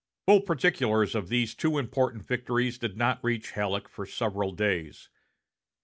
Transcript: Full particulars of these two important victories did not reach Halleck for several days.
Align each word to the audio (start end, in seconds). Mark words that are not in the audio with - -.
Full 0.25 0.41
particulars 0.41 1.13
of 1.13 1.29
these 1.29 1.53
two 1.53 1.77
important 1.77 2.23
victories 2.25 2.79
did 2.79 2.97
not 2.97 3.23
reach 3.23 3.51
Halleck 3.51 3.87
for 3.87 4.07
several 4.07 4.51
days. 4.51 5.09